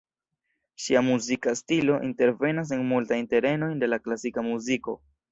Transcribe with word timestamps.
Ŝia 0.83 1.01
muzika 1.09 1.51
stilo 1.59 1.97
intervenas 2.07 2.71
en 2.77 2.81
multajn 2.93 3.27
terenojn 3.33 3.83
de 3.83 3.91
klasika 4.07 4.45
muziko. 4.49 4.97